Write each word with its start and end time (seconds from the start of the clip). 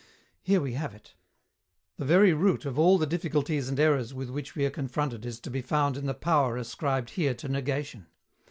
Here 0.41 0.59
we 0.61 0.73
have 0.73 0.95
it! 0.95 1.13
The 1.97 2.05
very 2.05 2.33
root 2.33 2.65
of 2.65 2.79
all 2.79 2.97
the 2.97 3.05
difficulties 3.05 3.69
and 3.69 3.79
errors 3.79 4.15
with 4.15 4.31
which 4.31 4.55
we 4.55 4.65
are 4.65 4.71
confronted 4.71 5.27
is 5.27 5.39
to 5.41 5.51
be 5.51 5.61
found 5.61 5.95
in 5.95 6.07
the 6.07 6.15
power 6.15 6.57
ascribed 6.57 7.11
here 7.11 7.35
to 7.35 7.47
negation. 7.47 8.07